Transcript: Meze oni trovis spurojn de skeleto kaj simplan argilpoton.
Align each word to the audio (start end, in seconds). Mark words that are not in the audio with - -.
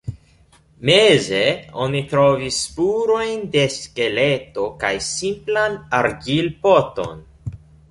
Meze 0.89 1.41
oni 1.83 2.01
trovis 2.13 2.57
spurojn 2.69 3.45
de 3.57 3.67
skeleto 3.75 4.67
kaj 4.87 4.93
simplan 5.11 5.79
argilpoton. 6.01 7.25